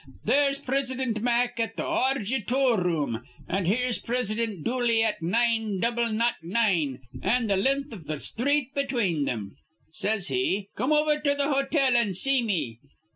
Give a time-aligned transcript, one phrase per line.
[0.25, 7.01] There's Prisidint Mack at th' Audjiotoroom, an' here's Prisidint Dooley at nine double naught nine,
[7.21, 9.57] an' th' len'th iv th' sthreet between thim.
[9.91, 12.79] Says he, 'Come over to th' hotel an' see me.'